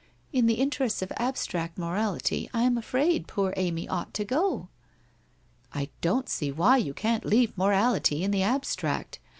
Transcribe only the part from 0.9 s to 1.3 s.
of